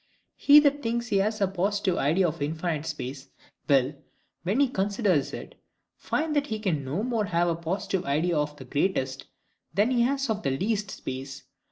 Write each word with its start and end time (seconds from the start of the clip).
He 0.35 0.59
that 0.61 0.81
thinks 0.81 1.09
he 1.09 1.17
has 1.17 1.41
a 1.41 1.47
positive 1.47 1.95
idea 1.97 2.27
of 2.27 2.41
infinite 2.41 2.87
space, 2.87 3.27
will, 3.69 3.93
when 4.41 4.59
he 4.59 4.67
considers 4.67 5.31
it, 5.31 5.61
find 5.95 6.35
that 6.35 6.47
he 6.47 6.57
can 6.57 6.83
no 6.83 7.03
more 7.03 7.25
have 7.25 7.47
a 7.47 7.55
positive 7.55 8.03
idea 8.05 8.35
of 8.35 8.57
the 8.57 8.65
greatest, 8.65 9.27
than 9.75 9.91
he 9.91 10.01
has 10.01 10.27
of 10.31 10.41
the 10.41 10.57
least 10.57 10.89
space. 10.89 11.43